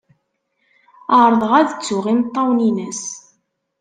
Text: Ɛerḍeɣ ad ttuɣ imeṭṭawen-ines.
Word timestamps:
Ɛerḍeɣ 1.19 1.51
ad 1.59 1.69
ttuɣ 1.71 2.05
imeṭṭawen-ines. 2.13 3.03